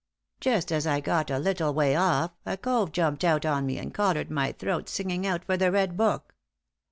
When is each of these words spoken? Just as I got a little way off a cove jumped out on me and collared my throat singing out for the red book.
Just 0.39 0.71
as 0.71 0.87
I 0.87 0.99
got 0.99 1.29
a 1.29 1.37
little 1.37 1.75
way 1.75 1.95
off 1.95 2.31
a 2.43 2.57
cove 2.57 2.91
jumped 2.91 3.23
out 3.23 3.45
on 3.45 3.67
me 3.67 3.77
and 3.77 3.93
collared 3.93 4.31
my 4.31 4.51
throat 4.51 4.89
singing 4.89 5.27
out 5.27 5.45
for 5.45 5.57
the 5.57 5.71
red 5.71 5.95
book. 5.95 6.33